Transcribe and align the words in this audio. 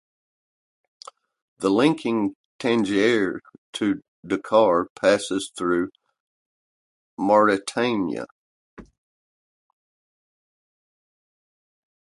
The 1.59 1.69
linking 1.69 2.33
Tangier 2.57 3.39
to 3.73 4.01
Dakar 4.25 4.87
passes 4.99 5.51
through 5.55 5.91
Mauritania. 7.19 8.25